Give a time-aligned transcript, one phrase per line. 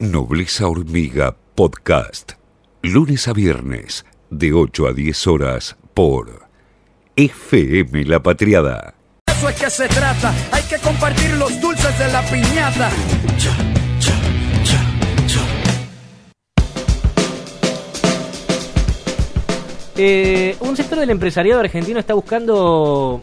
[0.00, 2.34] Nobleza Hormiga Podcast.
[2.82, 6.46] Lunes a viernes, de 8 a 10 horas, por
[7.16, 8.94] FM La Patriada.
[9.26, 12.90] Eso es que se trata, hay que compartir los dulces de la piñata.
[19.96, 23.20] Eh, un sector del empresariado argentino está buscando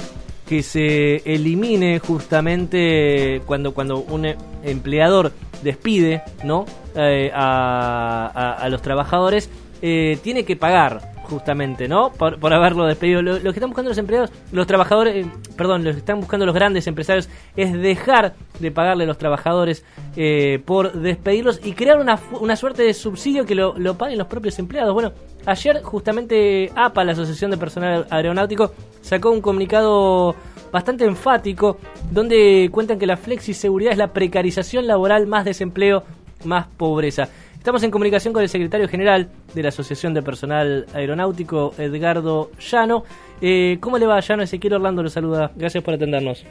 [0.48, 4.28] que se elimine justamente cuando, cuando un
[4.64, 5.32] empleador
[5.64, 6.66] despide ¿no?
[6.96, 9.50] Eh, a, a- los trabajadores,
[9.82, 12.12] eh, tiene que pagar justamente, ¿no?
[12.12, 13.22] Por, haberlo despedido.
[13.22, 16.46] Lo, lo que están buscando los empleados, los trabajadores, eh, perdón, lo que están buscando
[16.46, 19.84] los grandes empresarios es dejar de pagarle a los trabajadores
[20.16, 24.28] eh, por despedirlos y crear una, una suerte de subsidio que lo, lo paguen los
[24.28, 24.94] propios empleados.
[24.94, 25.12] Bueno,
[25.46, 28.72] ayer justamente APA, la Asociación de Personal Aeronáutico,
[29.02, 30.36] sacó un comunicado
[30.72, 31.78] bastante enfático
[32.12, 36.04] donde cuentan que la flexiseguridad es la precarización laboral, más desempleo,
[36.44, 37.30] más pobreza.
[37.66, 43.06] Estamos en comunicación con el secretario general de la Asociación de Personal Aeronáutico, Edgardo Llano.
[43.42, 44.44] Eh, ¿Cómo le va, Llano?
[44.44, 45.50] Ezequiel Orlando lo saluda.
[45.56, 46.46] Gracias por atendernos.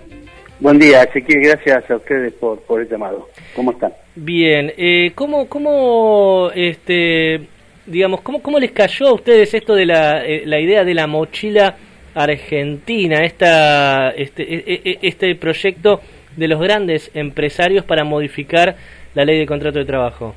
[0.59, 3.29] Buen día, Ezequiel, gracias a ustedes por, por el llamado.
[3.55, 3.93] ¿Cómo están?
[4.17, 7.43] Bien, eh, ¿cómo, cómo, este,
[7.87, 11.07] digamos, cómo, cómo les cayó a ustedes esto de la, eh, la idea de la
[11.07, 11.77] mochila
[12.13, 16.01] argentina, esta, este, e- e- este proyecto
[16.37, 18.75] de los grandes empresarios para modificar
[19.15, 20.35] la ley de contrato de trabajo?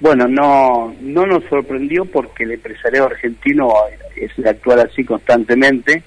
[0.00, 3.70] Bueno, no, no nos sorprendió porque el empresariado argentino
[4.16, 6.02] es de actuar así constantemente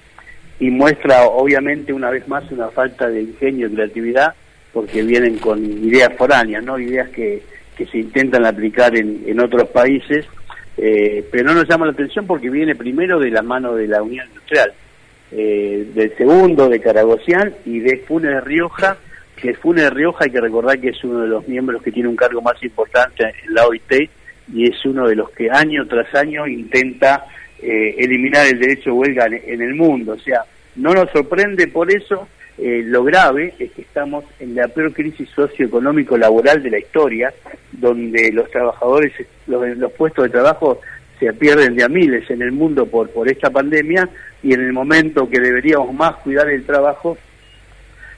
[0.58, 4.34] y muestra obviamente una vez más una falta de ingenio y creatividad
[4.72, 6.78] porque vienen con ideas foráneas, ¿no?
[6.78, 7.42] Ideas que,
[7.76, 10.26] que se intentan aplicar en, en otros países,
[10.76, 14.02] eh, pero no nos llama la atención porque viene primero de la mano de la
[14.02, 14.72] Unión Industrial,
[15.30, 18.96] eh, del segundo de Caragocián y de Funes de Rioja,
[19.36, 22.08] que Funes de Rioja hay que recordar que es uno de los miembros que tiene
[22.08, 24.10] un cargo más importante en la OIT
[24.52, 27.26] y es uno de los que año tras año intenta
[27.60, 30.12] eh, eliminar el derecho de huelga en, en el mundo.
[30.12, 30.42] O sea,
[30.76, 32.28] no nos sorprende por eso.
[32.56, 37.32] eh, lo grave es que estamos en la peor crisis socioeconómico-laboral de la historia,
[37.72, 39.12] donde los trabajadores,
[39.46, 40.80] los, los puestos de trabajo
[41.18, 44.08] se pierden de a miles en el mundo por, por esta pandemia
[44.42, 47.16] y en el momento que deberíamos más cuidar el trabajo,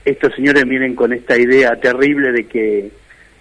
[0.06, 2.91] estos señores vienen con esta idea terrible de que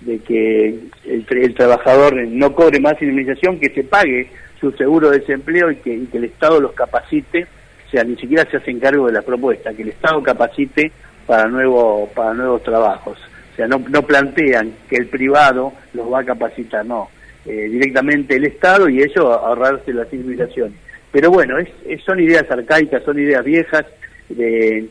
[0.02, 0.68] de que
[1.06, 4.28] el, tra- el trabajador no cobre más indemnización, que se pague
[4.60, 7.48] su seguro de desempleo y que, el Estado los capacite,
[7.88, 10.92] o sea, ni siquiera se hacen cargo de la propuesta, que el Estado capacite
[11.26, 13.18] para nuevo, para nuevos trabajos.
[13.54, 17.10] O sea, no, no plantean que el privado los va a capacitar, no.
[17.46, 20.78] Eh, directamente el Estado y ellos ahorrarse las indemnizaciones.
[21.12, 23.86] Pero bueno, es, es- son ideas arcaicas, son ideas viejas,
[24.30, 24.86] de,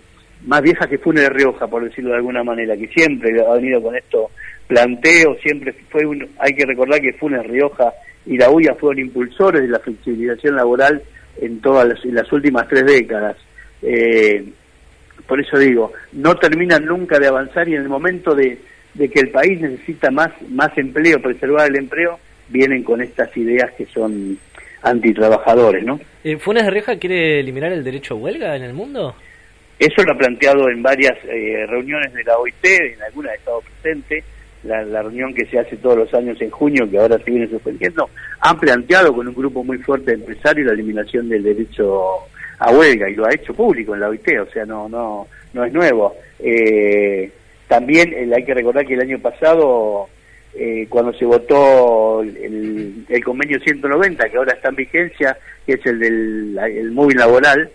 [0.46, 3.82] más viejas que Funes de Rioja, por decirlo de alguna manera, que siempre ha venido
[3.82, 4.30] con esto
[4.66, 7.92] planteo, siempre fue un, hay que recordar que Funes Rioja
[8.26, 11.02] y la UIA fueron impulsores de la flexibilización laboral
[11.40, 13.36] en todas las, en las últimas tres décadas.
[13.82, 14.44] Eh,
[15.26, 18.58] por eso digo, no terminan nunca de avanzar y en el momento de,
[18.94, 22.18] de que el país necesita más, más empleo, preservar el empleo,
[22.48, 24.38] vienen con estas ideas que son
[24.82, 25.98] antitrabajadores, ¿no?
[26.22, 29.14] Eh, ¿Funes de Rioja quiere eliminar el derecho a huelga en el mundo?
[29.78, 33.60] Eso lo ha planteado en varias eh, reuniones de la OIT, en algunas he estado
[33.60, 34.24] presente,
[34.62, 37.48] la, la reunión que se hace todos los años en junio, que ahora se viene
[37.48, 38.08] suspendiendo,
[38.40, 42.04] han planteado con un grupo muy fuerte de empresarios la eliminación del derecho
[42.58, 45.64] a huelga y lo ha hecho público en la OIT, o sea, no no no
[45.64, 46.16] es nuevo.
[46.38, 47.30] Eh,
[47.68, 50.08] también eh, hay que recordar que el año pasado,
[50.54, 55.36] eh, cuando se votó el, el convenio 190, que ahora está en vigencia,
[55.66, 57.70] que es el del el móvil laboral,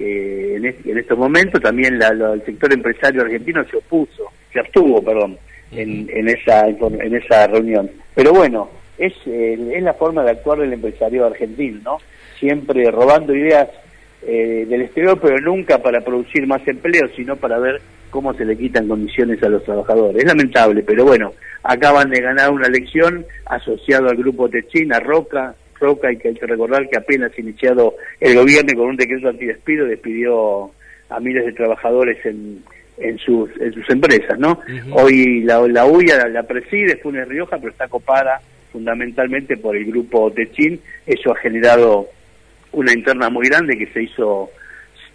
[0.00, 4.24] eh, en, es- en estos momentos también la- la- el sector empresario argentino se opuso,
[4.52, 5.38] se abstuvo, perdón,
[5.72, 7.90] en, en esa en esa reunión.
[8.14, 8.68] Pero bueno,
[8.98, 11.98] es, eh, es la forma de actuar del empresario argentino, ¿no?
[12.38, 13.68] Siempre robando ideas
[14.26, 18.56] eh, del exterior, pero nunca para producir más empleo, sino para ver cómo se le
[18.56, 20.16] quitan condiciones a los trabajadores.
[20.18, 25.54] Es lamentable, pero bueno, acaban de ganar una elección asociado al grupo Techín, a Roca,
[25.80, 29.28] Roca, hay que, hay que recordar que apenas iniciado el gobierno y con un decreto
[29.28, 30.70] antidespido despidió
[31.08, 32.62] a miles de trabajadores en,
[32.98, 34.60] en sus en sus empresas, ¿no?
[34.92, 38.40] Hoy la, la UIA la, la preside Funes Rioja, pero está copada
[38.72, 40.80] fundamentalmente por el grupo Techín.
[41.06, 42.08] Eso ha generado
[42.72, 44.50] una interna muy grande que se hizo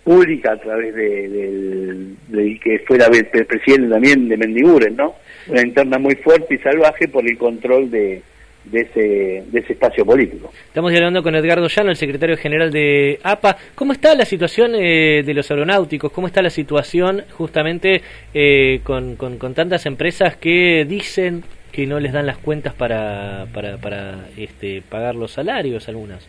[0.04, 5.16] pública a través de, del, del que fuera el presidente también de Mendiguren, ¿no?
[5.48, 8.22] Una interna muy fuerte y salvaje por el control de,
[8.66, 10.52] de, ese, de ese espacio político.
[10.68, 13.58] Estamos dialogando con Edgardo Llano, el secretario general de APA.
[13.76, 16.12] ¿Cómo está la situación eh, de los aeronáuticos?
[16.12, 18.02] ¿Cómo está la situación justamente
[18.34, 21.44] eh, con, con, con tantas empresas que dicen
[21.76, 26.26] que no les dan las cuentas para, para, para este, pagar los salarios algunas.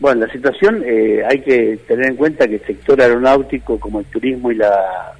[0.00, 4.06] Bueno, la situación eh, hay que tener en cuenta que el sector aeronáutico como el
[4.06, 5.14] turismo y la,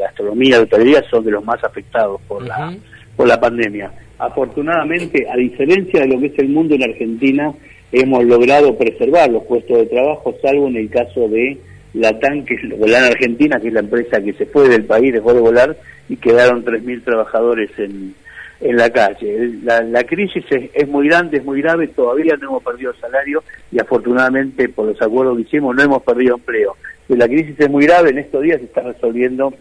[0.00, 2.74] gastronomía, la hotelería son de los más afectados por la
[3.16, 3.92] por la pandemia.
[4.20, 7.52] Afortunadamente, a diferencia de lo que es el mundo en Argentina,
[7.90, 11.56] hemos logrado preservar los puestos de trabajo, salvo en el caso de
[11.94, 15.32] la que es Volar Argentina, que es la empresa que se fue del país, dejó
[15.34, 15.76] de volar
[16.08, 18.14] y quedaron 3.000 trabajadores en,
[18.60, 19.52] en la calle.
[19.62, 24.68] La, crisis es, muy grande, es muy grave, todavía no hemos perdido salario y afortunadamente
[24.68, 26.76] por los acuerdos que hicimos no hemos perdido empleo.
[27.08, 29.52] la crisis es muy grave, en estos días se está resolviendo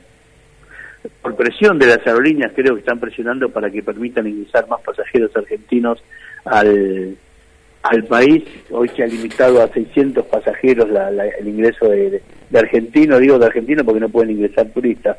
[1.21, 5.35] por presión de las aerolíneas, creo que están presionando para que permitan ingresar más pasajeros
[5.35, 6.03] argentinos
[6.45, 7.17] al
[7.83, 8.43] al país.
[8.71, 10.87] Hoy se ha limitado a 600 pasajeros
[11.39, 12.21] el ingreso de,
[12.53, 15.17] argentinos, digo de argentinos porque no pueden ingresar turistas,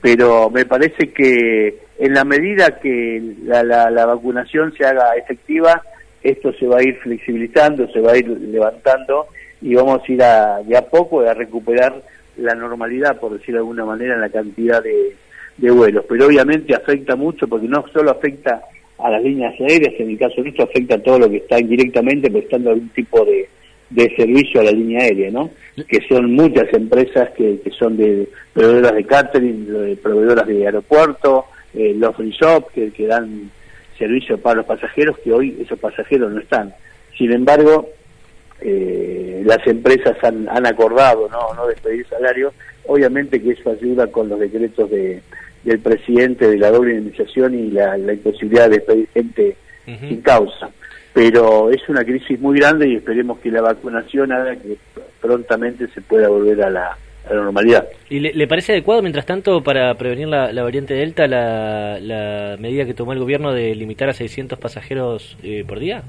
[0.00, 5.82] pero me parece que en la medida que la, la, vacunación se haga efectiva,
[6.22, 9.26] esto se va a ir flexibilizando, se va a ir levantando
[9.60, 12.02] y vamos a ir a, de a poco a recuperar
[12.36, 15.14] la normalidad, por decirlo de alguna manera, en la cantidad de,
[15.56, 16.04] de vuelos.
[16.08, 18.62] Pero obviamente afecta mucho porque no solo afecta
[18.98, 21.58] a las líneas aéreas, en el caso de esto afecta a todo lo que está
[21.58, 23.48] indirectamente prestando algún tipo de,
[23.90, 25.50] de servicio a la línea aérea, ¿no?
[25.88, 31.94] Que son muchas empresas que, que son de proveedoras de catering, proveedoras de aeropuerto, eh,
[31.96, 33.50] los free shop que, que dan
[33.98, 36.72] servicio para los pasajeros, que hoy esos pasajeros no están.
[37.16, 37.88] Sin embargo,
[38.64, 42.54] eh, las empresas han, han acordado no, no despedir salarios,
[42.86, 45.22] obviamente que eso ayuda con los decretos de,
[45.64, 50.70] del presidente de la doble indemnización y la, imposibilidad de despedir gente sin causa.
[51.12, 54.76] Pero es una crisis muy grande y esperemos que la vacunación haga que
[55.20, 56.98] prontamente se pueda volver a la,
[57.30, 57.86] normalidad.
[58.10, 62.94] ¿Y le, parece adecuado, mientras tanto, para prevenir la, variante Delta, la, la, medida que
[62.94, 66.02] tomó el gobierno de limitar a 600 pasajeros eh, por día?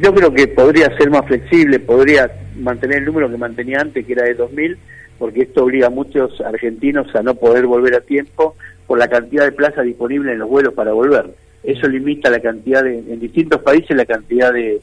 [0.00, 4.14] Yo creo que podría ser más flexible, podría mantener el número que mantenía antes, que
[4.14, 4.76] era de 2.000,
[5.18, 8.56] porque esto obliga a muchos argentinos a no poder volver a tiempo
[8.86, 11.26] por la cantidad de plazas disponibles en los vuelos para volver.
[11.62, 14.80] Eso limita la cantidad de, en distintos países la cantidad de,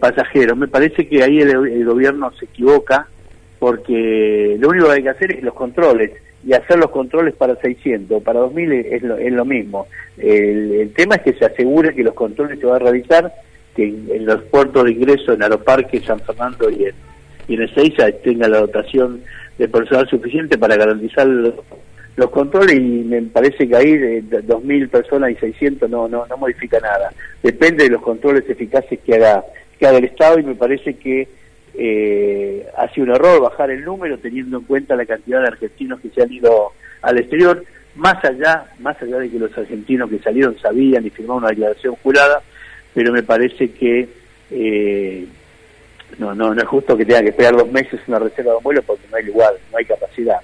[0.00, 0.56] pasajeros.
[0.56, 3.08] Me parece que ahí el, gobierno se equivoca
[3.58, 6.12] porque lo único que hay que hacer es los controles
[6.46, 9.88] y hacer los controles para 600, para 2000 es lo, es lo mismo.
[10.16, 13.32] El, tema es que se asegure que los controles se van a realizar,
[13.76, 16.94] que en, los puertos de ingreso en Aeroparque, San Fernando y en,
[17.48, 19.20] y en Ezeiza tenga la dotación
[19.58, 21.54] de personal suficiente para garantizar los,
[22.30, 26.80] controles y me parece que ahí de 2.000 personas y 600 no, no, no modifica
[26.80, 27.12] nada.
[27.42, 29.44] Depende de los controles eficaces que haga,
[29.78, 31.28] que haga el Estado y me parece que
[31.78, 36.00] eh, ha sido un error bajar el número teniendo en cuenta la cantidad de argentinos
[36.00, 37.62] que se han ido al exterior,
[37.96, 41.94] más allá, más allá de que los argentinos que salieron sabían y firmaron una declaración
[42.02, 42.42] jurada,
[42.96, 44.08] pero me parece que
[44.50, 45.26] eh,
[46.16, 48.62] no, no, no es justo que tenga que esperar dos meses una reserva de un
[48.62, 50.40] vuelo porque no hay lugar, no hay capacidad.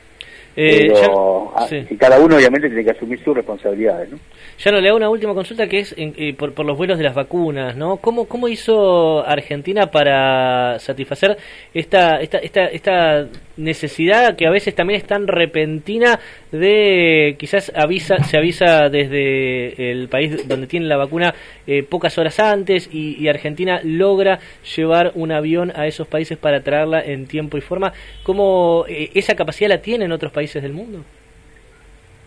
[0.55, 1.67] Eh, Pero ah,
[1.99, 4.11] cada uno obviamente tiene que asumir sus responsabilidades.
[4.11, 4.19] ¿no?
[4.59, 7.05] Ya no le hago una última consulta que es eh, por, por, los vuelos de
[7.05, 7.77] las vacunas.
[7.77, 7.97] ¿no?
[7.97, 11.39] ¿Cómo, ¿Cómo hizo Argentina para satisfacer
[11.73, 16.19] esta, esta, esta, esta necesidad que a veces también es tan repentina
[16.51, 21.35] de quizás avisa se avisa desde el país donde tiene la vacuna
[21.67, 24.41] eh, pocas horas antes y, Argentina logra
[24.77, 29.35] llevar un avión a esos países para traerla en tiempo y forma cómo eh, esa
[29.35, 31.05] capacidad la tienen otros países del mundo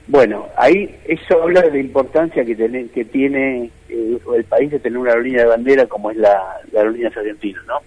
[0.08, 2.56] bueno ahí eso habla de la importancia que,
[2.94, 6.80] que tiene eh, el país de tener una aerolínea de bandera como es la, la
[6.80, 7.82] aerolínea argentina no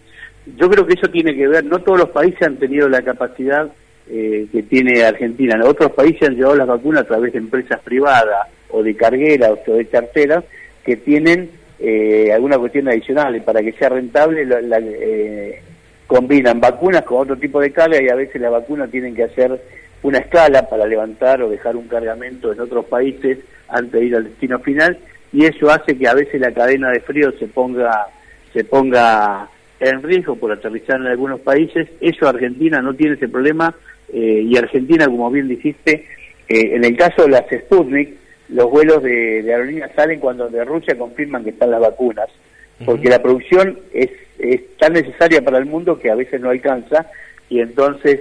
[0.57, 3.69] yo creo que eso tiene que ver, no todos los países han tenido la capacidad
[4.11, 8.49] eh, que tiene Argentina, otros países han llevado las vacunas a través de empresas privadas
[8.71, 10.45] o de cargueras o de carteras
[10.85, 15.61] que tienen eh, alguna cuestión adicional para que sea rentable la, eh,
[16.07, 19.61] combinan vacunas con otro tipo de carga y a veces las vacunas tienen que hacer
[20.03, 23.39] una escala para levantar o dejar un cargamento en otros países
[23.69, 24.99] antes de ir al destino final
[25.33, 28.07] y eso hace que a veces la cadena de frío se ponga
[28.53, 29.49] se ponga
[29.81, 31.89] en riesgo por aterrizar en algunos países.
[32.01, 33.75] Eso Argentina no tiene ese problema
[34.13, 36.07] eh, y Argentina, como bien dijiste,
[36.49, 38.15] eh, en el caso de las Sputnik,
[38.49, 42.29] los vuelos de, aerolíneas salen cuando de Rusia confirman que están las vacunas,
[42.85, 47.11] porque la producción es, es tan necesaria para el mundo que a veces no alcanza
[47.51, 48.21] y entonces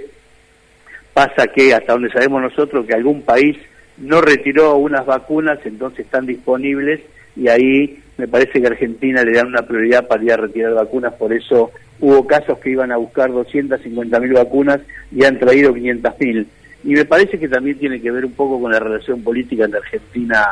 [1.18, 3.56] pasa que hasta donde sabemos nosotros que algún país
[3.96, 7.00] no retiró unas vacunas, entonces están disponibles
[7.34, 11.14] y ahí me parece que Argentina le dan una prioridad para ir a retirar vacunas,
[11.14, 14.78] por eso hubo casos que iban a buscar 250.000 vacunas
[15.10, 16.46] y han traído 500.000.
[16.84, 19.80] Y me parece que también tiene que ver un poco con la relación política entre
[19.80, 20.44] Argentina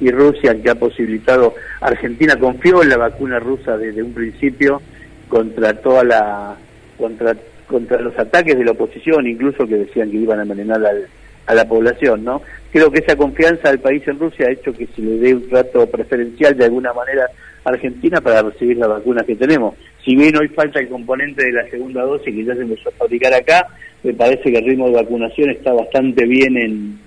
[0.00, 4.82] y Rusia, que ha posibilitado, Argentina confió en la vacuna rusa desde un principio
[5.28, 6.56] contra toda la,
[6.98, 7.34] contra,
[7.70, 10.80] contra los ataques de la oposición, incluso que decían que iban a envenenar
[11.46, 12.42] a la población, ¿no?
[12.70, 15.48] Creo que esa confianza del país en Rusia ha hecho que se le dé un
[15.48, 17.26] trato preferencial de alguna manera
[17.64, 19.74] a Argentina para recibir las vacunas que tenemos.
[20.04, 22.92] Si bien hoy falta el componente de la segunda dosis que ya se empezó a
[22.92, 23.66] fabricar acá,
[24.02, 26.98] me parece que el ritmo de vacunación está bastante bien en,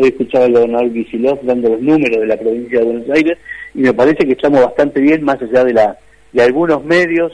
[0.00, 3.36] Hoy escuchaba al gobernador Kicillof dando los números de la provincia de Buenos Aires
[3.74, 5.98] y me parece que estamos bastante bien más allá de, la,
[6.32, 7.32] de algunos medios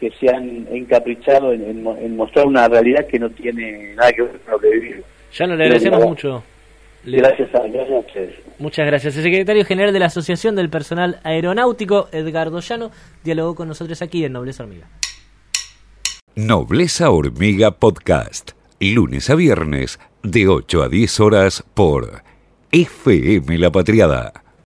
[0.00, 4.52] que se han encaprichado en, mostrar una realidad que no tiene nada que ver con
[4.52, 5.04] lo que vivimos.
[5.34, 6.42] Ya no le agradecemos mucho.
[7.04, 8.34] Gracias a, gracias a ustedes.
[8.58, 9.16] Muchas gracias.
[9.16, 12.90] El secretario general de la Asociación del Personal Aeronáutico, Edgardo Llano,
[13.22, 14.86] dialogó con nosotros aquí en Nobleza Hormiga.
[16.34, 22.22] Nobleza Hormiga Podcast, lunes a viernes de 8 a 10 horas por
[22.72, 24.32] FM La Patriada